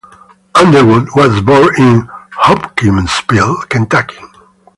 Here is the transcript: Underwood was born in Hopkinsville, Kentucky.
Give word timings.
Underwood 0.55 1.09
was 1.15 1.41
born 1.41 1.75
in 1.77 2.09
Hopkinsville, 2.31 3.61
Kentucky. 3.69 4.17